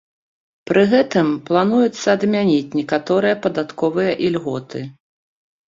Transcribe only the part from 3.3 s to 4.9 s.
падатковыя ільготы.